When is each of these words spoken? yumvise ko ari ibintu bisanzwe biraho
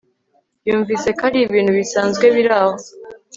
yumvise 0.67 1.09
ko 1.17 1.21
ari 1.29 1.39
ibintu 1.45 1.71
bisanzwe 1.79 2.25
biraho 2.35 2.73